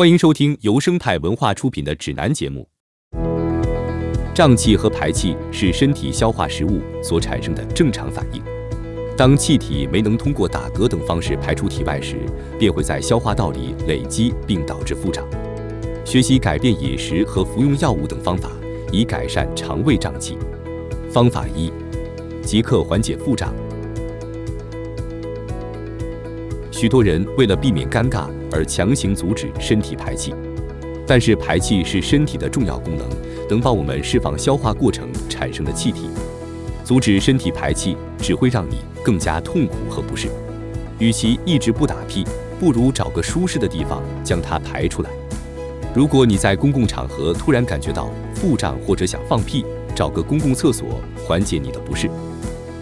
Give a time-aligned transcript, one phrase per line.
[0.00, 2.66] 欢迎收听由生态文化出品的指南节目。
[4.32, 8.42] 胀气和排气是身体消化食物所产生的正常反应。
[9.14, 12.16] 当气体没能通过打嗝等方式排出体外时，
[12.58, 15.22] 便会在消化道里累积，并导致腹胀。
[16.02, 18.50] 学习改变饮食和服用药物等方法，
[18.90, 20.38] 以改善肠胃胀气。
[21.10, 21.70] 方法一：
[22.40, 23.52] 即刻缓解腹胀。
[26.80, 30.34] 许多人为了避免尴尬而强行阻止身体排气，
[31.06, 33.06] 但是排气是身体的重要功能，
[33.50, 36.08] 能帮我们释放消化过程产生的气体。
[36.82, 40.28] 阻止身体排气只会让你更加痛苦和不适。
[40.98, 42.24] 与其一直不打屁，
[42.58, 45.10] 不如找个舒适的地方将它排出来。
[45.94, 52.08] 如果你在公共场合突然感觉到腹胀或者想放屁，找个公共厕所缓解你的不适。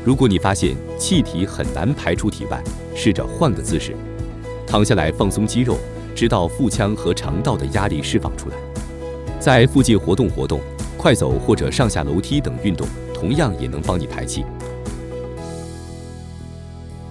[0.09, 3.95] 如果你发现气体很难排出体外，试着换个姿势，
[4.67, 5.77] 躺下来放松肌肉，
[6.15, 8.57] 直到腹腔和肠道的压力释放出来。
[9.39, 10.63] 在附近活动活动，
[10.97, 14.47] 快走或者上下楼梯等运动，同样也能帮你排气。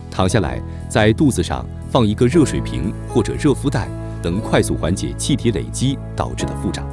[0.10, 3.88] 躺下来，在肚子上放一个热水瓶或者热敷袋，
[4.24, 6.84] 能快速缓解气体累积导致的腹胀。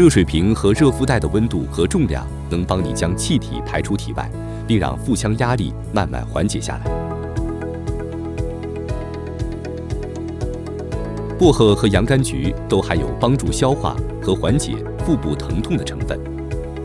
[0.00, 4.30] 热水瓶和热敷袋的温度和重量能帮你将气体排出体外。
[4.70, 6.90] 并让腹腔压力慢慢缓解下来。
[11.36, 16.16] 薄荷和洋甘菊都含有帮助消化和缓解腹部疼痛的成分。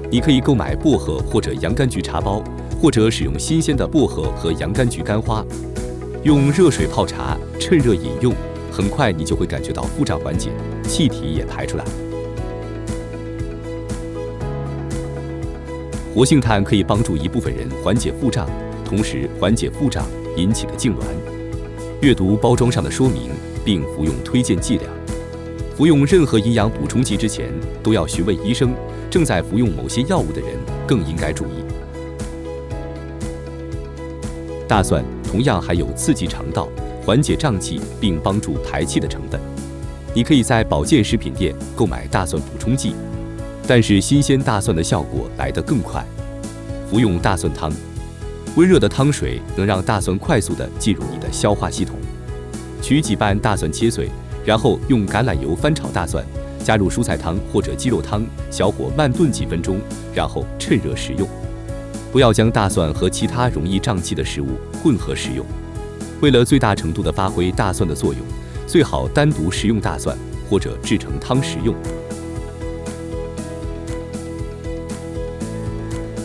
[0.09, 2.43] 你可以购买薄荷或者洋甘菊茶包，
[2.81, 5.45] 或者使用新鲜的薄荷和洋甘菊干花，
[6.23, 8.33] 用热水泡茶，趁热饮用，
[8.71, 10.49] 很快你就会感觉到腹胀缓解，
[10.87, 11.85] 气体也排出来。
[16.15, 18.49] 活性炭可以帮助一部分人缓解腹胀，
[18.85, 21.01] 同时缓解腹胀引起的痉挛。
[21.99, 23.31] 阅读包装上的说明，
[23.65, 24.89] 并服用推荐剂量。
[25.75, 27.53] 服用任何营养补充剂之前，
[27.83, 28.73] 都要询问医生。
[29.09, 30.51] 正在服用某些药物的人
[30.87, 31.63] 更应该注意。
[34.69, 36.69] 大蒜同样含有刺激肠道、
[37.05, 39.39] 缓解胀气并帮助排气的成分。
[40.13, 42.95] 你可以在保健食品店购买大蒜补充剂。
[43.67, 46.05] 但是新鲜大蒜的效果来得更快。
[46.89, 47.71] 服用大蒜汤，
[48.55, 51.95] 温热的汤水能让大蒜快速地进入你的消化系统。
[52.81, 54.09] 取几瓣大蒜切碎，
[54.45, 56.23] 然后用橄榄油翻炒大蒜，
[56.63, 59.79] 加入蔬菜汤或者鸡肉汤，小火慢炖几分钟，
[60.13, 61.27] 然后趁热食用。
[62.11, 64.49] 不要将大蒜和其他容易胀气的食物
[64.81, 65.43] 混合食用。
[66.21, 68.21] 为了最大程度地发挥大蒜的作用，
[68.67, 70.15] 最好单独食用大蒜，
[70.49, 71.75] 或者制成汤食用。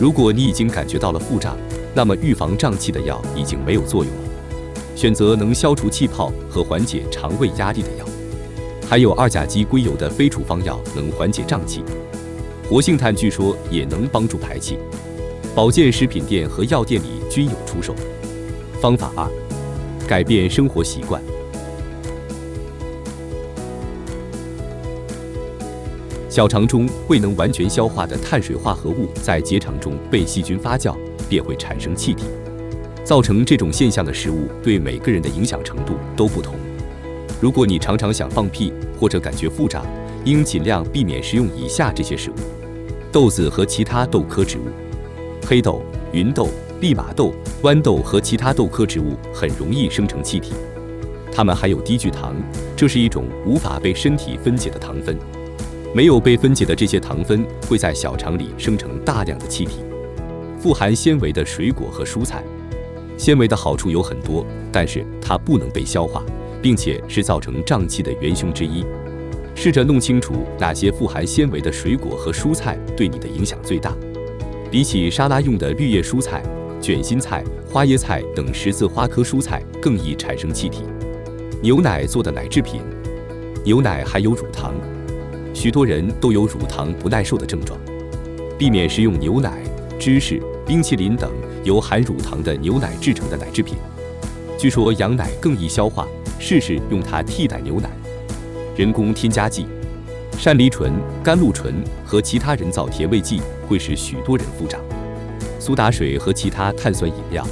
[0.01, 1.55] 如果你已经感觉到了腹胀，
[1.93, 4.21] 那么预防胀气的药已经没有作用了。
[4.95, 8.05] 选择能消除气泡和缓解肠胃压力的药。
[8.89, 11.83] 还有二甲基硅油的非处方药能缓解胀气。
[12.67, 14.79] 活性炭据说也能帮助排气。
[15.53, 17.93] 保健食品店和药店里均有出售。
[18.81, 19.29] 方法二：
[20.07, 21.21] 改变生活习惯。
[26.31, 30.95] 小肠中未能完全消化的碳水化合物在结肠中被细菌发酵，
[31.27, 32.23] 便会产生气体。
[33.03, 36.55] 造成这种现象的食物对每个人的影响程度都不同。
[37.41, 39.85] 如果你常常想放屁或者感觉腹胀，
[40.23, 42.35] 应尽量避免食用以下这些食物：
[43.11, 44.61] 豆子和其他豆科植物。
[45.45, 45.81] 黑豆、
[46.13, 46.47] 芸豆、
[46.79, 50.53] 利马豆、豌豆和其他豆科植物很容易生成气体，
[51.29, 52.33] 它们含有低聚糖，
[52.77, 55.17] 这是一种无法被身体分解的糖分。
[55.93, 59.79] 没有被分解的这些糖分会在小肠里生成大量的气体。
[60.57, 62.43] 富含纤维的水果和蔬菜，
[63.17, 66.23] 纤维的好处有很多，但是它不能被消化，
[66.61, 68.85] 并且是造成胀气的元凶之一。
[69.53, 73.93] 试着弄清楚哪些富含纤维的水果和蔬菜对你的影响最大。
[74.71, 76.41] 比起沙拉用的绿叶蔬菜、
[76.79, 80.83] 卷心菜、花椰菜等十字花科蔬菜更易产生气体。
[81.61, 82.81] 牛奶做的奶制品，
[83.65, 84.73] 牛奶含有乳糖。
[85.53, 87.79] 许多人都有乳糖不耐受的症状，
[88.57, 89.61] 避免食用牛奶、
[89.99, 91.31] 芝士、冰淇淋等
[91.63, 93.75] 由含乳糖的牛奶制成的奶制品。
[94.57, 96.07] 据说羊奶更易消化，
[96.39, 97.89] 试试用它替代牛奶。
[98.75, 99.65] 人工添加剂、
[100.37, 104.79] 山梨醇、甘露醇和其他人造甜味剂会使许多人腹胀。
[105.59, 107.45] 苏打水和其他碳酸饮料，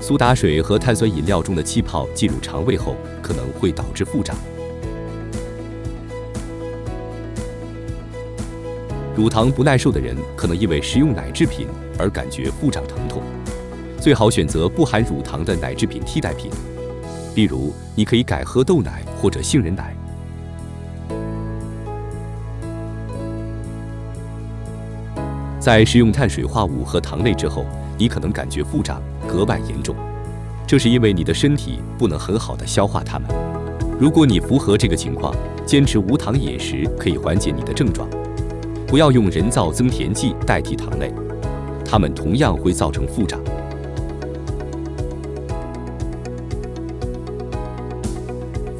[0.00, 4.36] 苏打水和碳酸饮料中的气泡进入肠胃后，可能会导致腹胀。
[9.20, 11.66] 乳糖不耐受的人可能因为食用奶制品
[11.98, 13.22] 而感觉腹胀疼痛，
[14.00, 16.50] 最好选择不含乳糖的奶制品替代品，
[17.34, 19.94] 例如你可以改喝豆奶或者杏仁奶。
[25.58, 27.66] 在食用碳水化合物和糖类之后，
[27.98, 29.94] 你可能感觉腹胀格外严重，
[30.66, 33.28] 这是因为你的身体不能很好的消化它们。
[33.98, 35.34] 如果你符合这个情况，
[35.66, 38.08] 坚持无糖饮食可以缓解你的症状。
[38.90, 41.14] 不要用人造增甜剂代替糖类，
[41.84, 43.40] 它们同样会造成腹胀。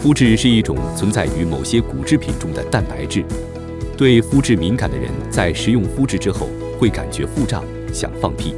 [0.02, 3.24] 麸质是一种存在于某些谷制品中的蛋白质。
[3.96, 8.56] 对麸质敏感的人在食用麸质之后会感觉腹胀、想放屁。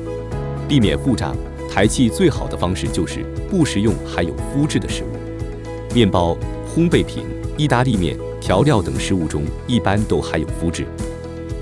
[0.67, 1.37] 避免腹胀、
[1.71, 3.19] 排气最好的方式就是
[3.51, 5.95] 不食用含有麸质的食物。
[5.95, 6.35] 面包、
[6.75, 7.27] 烘焙品、
[7.59, 10.87] 意大利面、调料等食物中一般都含有麸质。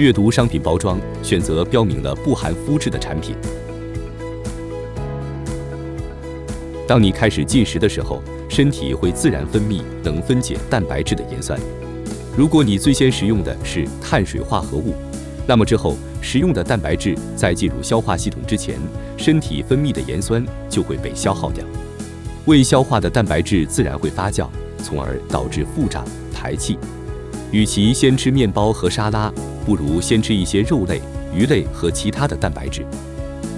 [0.01, 3.37] 阅读商品包装，选择标明了不含麸质的产品。
[6.89, 11.61] 当你开始进食的时候，身体会自然分泌能分解蛋白质的盐酸。
[12.35, 14.95] 如果你最先食用的是碳水化合物，
[15.47, 18.79] 那么之后食用的蛋白质在进入消化系统之前，
[19.19, 21.63] 身体分泌的盐酸就会被消耗掉，
[22.47, 24.49] 未消化的蛋白质自然会发酵，
[24.83, 26.79] 从而导致腹胀、排气。
[27.53, 29.33] 与其先吃面包和沙拉，
[29.67, 31.03] 不如先吃一些肉类、
[31.35, 32.85] 鱼类和其他的蛋白质。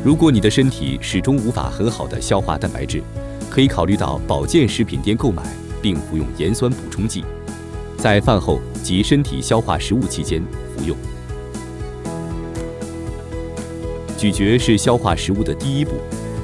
[0.02, 3.02] 如果你的身体始终无法很好的消化蛋白质，
[3.50, 5.42] 可以考虑到保健食品店购买
[5.82, 7.22] 并服用盐酸补充剂。
[7.98, 10.42] 在饭后及身体消化食物期间
[10.74, 10.96] 服用。
[14.16, 15.92] 咀嚼是消化食物的第一步，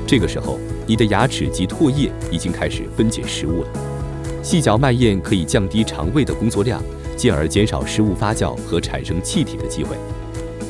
[0.07, 3.69] 这个时候你的牙齿及唾液已经开始分解食物了。
[4.43, 6.83] 细嚼慢咽可以降低肠胃的工作量，
[7.19, 9.95] 进而减少食物发酵和产生气体的机会。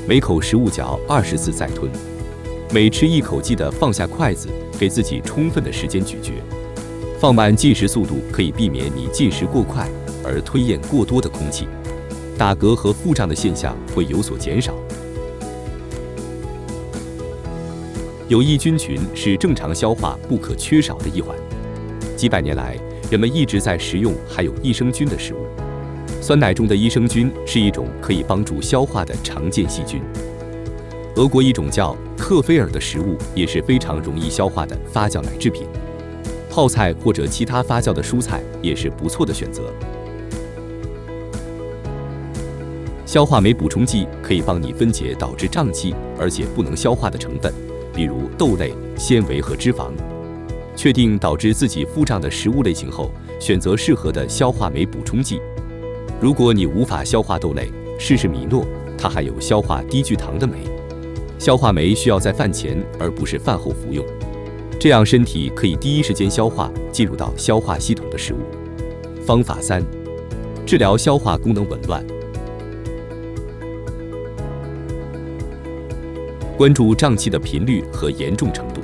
[0.09, 1.89] 每口食物嚼二十次再吞，
[2.73, 4.49] 每吃一口记得放下筷子，
[4.81, 6.33] 给自己充分的时间咀嚼。
[7.21, 9.89] 放慢进食速度可以避免你进食过快。
[10.25, 11.67] 而吞咽过多的空气，
[12.37, 14.75] 打嗝和腹胀的现象会有所减少。
[18.27, 21.35] 有益菌群是正常消化不可缺少的一环。
[22.15, 22.77] 几百年来，
[23.11, 25.47] 人们一直在食用含有益生菌的食物。
[26.29, 30.03] 酸奶中的益生菌是一种可以帮助消化的常见细菌。
[31.17, 35.67] 俄国一种叫克菲尔的食物也是非常容易消化的发酵奶制品。
[36.51, 39.73] 泡菜或者其他发酵的蔬菜也是不错的选择。
[43.07, 47.51] 消化酶补充剂可以帮你分解导致胀气而且不能消化的成分，
[47.95, 49.91] 比如豆类、纤维和脂肪。
[50.77, 53.11] 确定导致自己腹胀的食物类型后，
[53.41, 55.41] 选择适合的消化酶补充剂。
[56.21, 58.67] 如果你无法消化豆类，试试米诺，
[58.99, 60.55] 它含有消化低聚糖的酶。
[61.39, 64.05] 消化酶需要在饭前而不是饭后服用，
[64.81, 68.39] 这样身体可以第一时间消化进入到消化系统的食物。
[69.25, 69.81] 方法三：
[70.67, 72.05] 治疗消化功能紊乱。
[76.57, 78.81] 关注胀气的频率和严重程度，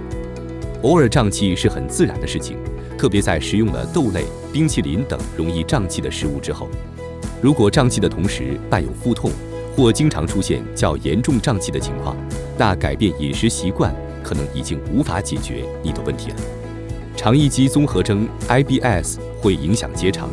[0.82, 2.56] 偶尔胀气是很自然的事情，
[2.96, 6.68] 特别在食用了豆类、冰淇淋等容易胀气的食物之后。
[7.44, 9.30] 如果胀气的同时伴有腹痛，
[9.76, 12.16] 或经常出现较严重胀气的情况，
[12.56, 16.36] 那改变饮食习惯可能已经无法解决你的问题了。
[17.14, 20.30] 肠易激综合征 （IBS） 会影响结肠，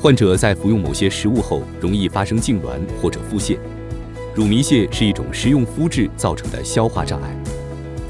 [0.00, 3.58] 患者在服用某些食物后容易发生痉挛或者腹泻。
[4.34, 7.28] 乳糜泻是一种食用麸质造成的消化障碍。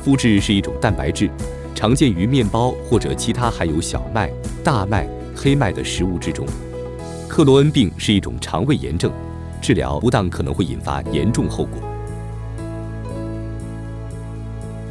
[0.06, 1.28] 麸质是一种蛋白质，
[1.74, 4.30] 常见于面包或者其他含有小麦、
[4.62, 6.46] 大麦、黑麦的食物之中。
[7.32, 9.10] 克罗恩病是一种肠胃炎症，
[9.62, 11.80] 治疗不当可能会引发严重后果。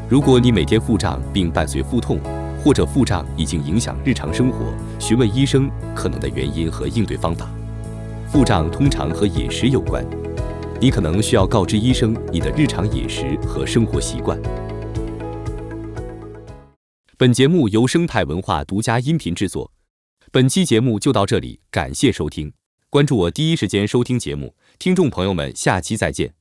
[0.09, 2.19] 如果你每天腹胀并伴随腹痛，
[2.63, 7.47] 或者腹胀已经影响日常生活，询问医生可能的原因和应对方法。
[8.27, 10.03] 腹胀通常和饮食有关。
[10.79, 14.35] 你可能需要告知医生你的日常饮食和生活习惯。
[17.19, 19.71] 本节目由生态文化独家音频制作。
[20.33, 22.53] 本期节目就到这里，感谢收听，
[22.89, 24.55] 关注我第一时间收听节目。
[24.79, 26.40] 听众朋友们，下期再见。